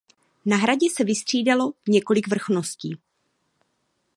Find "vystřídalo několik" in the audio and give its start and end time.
1.03-2.27